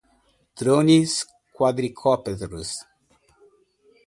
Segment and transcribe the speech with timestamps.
[0.57, 2.69] Drones quadricópteros